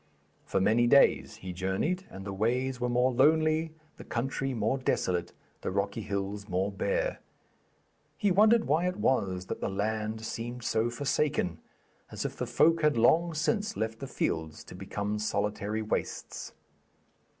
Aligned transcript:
For 0.47 0.59
many 0.59 0.87
days 0.87 1.35
he 1.35 1.53
journeyed 1.53 2.05
and 2.09 2.25
the 2.25 2.33
ways 2.33 2.81
were 2.81 2.89
more 2.89 3.11
lonely, 3.11 3.75
the 3.97 4.03
country 4.03 4.51
more 4.51 4.79
desolate, 4.79 5.31
the 5.61 5.69
rocky 5.69 6.01
hills 6.01 6.49
more 6.49 6.71
bare. 6.71 7.19
He 8.17 8.31
wondered 8.31 8.65
why 8.65 8.87
it 8.87 8.95
was 8.97 9.45
that 9.45 9.61
the 9.61 9.69
land 9.69 10.25
seemed 10.25 10.63
so 10.63 10.89
forsaken, 10.89 11.59
as 12.09 12.25
if 12.25 12.35
the 12.35 12.47
folk 12.47 12.81
had 12.81 12.97
long 12.97 13.35
since 13.35 13.77
left 13.77 13.99
the 13.99 14.07
fields 14.07 14.63
to 14.63 14.73
become 14.75 15.19
solitary 15.19 15.83
wastes. 15.83 16.53